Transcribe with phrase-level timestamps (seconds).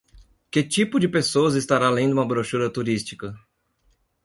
[0.51, 3.37] Que tipo de pessoas estará lendo uma brochura turística?